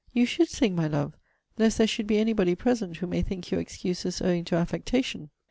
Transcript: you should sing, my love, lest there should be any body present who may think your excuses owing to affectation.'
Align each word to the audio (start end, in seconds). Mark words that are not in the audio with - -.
you 0.13 0.25
should 0.25 0.49
sing, 0.49 0.75
my 0.75 0.87
love, 0.87 1.15
lest 1.59 1.77
there 1.77 1.85
should 1.85 2.07
be 2.07 2.17
any 2.17 2.33
body 2.33 2.55
present 2.55 2.97
who 2.97 3.05
may 3.05 3.21
think 3.21 3.51
your 3.51 3.61
excuses 3.61 4.19
owing 4.19 4.43
to 4.43 4.55
affectation.' 4.55 5.29